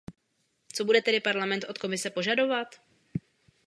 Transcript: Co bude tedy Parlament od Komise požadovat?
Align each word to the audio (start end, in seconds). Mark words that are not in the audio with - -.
Co 0.73 0.85
bude 0.85 1.01
tedy 1.01 1.19
Parlament 1.21 1.63
od 1.69 1.77
Komise 1.79 2.09
požadovat? 2.09 2.81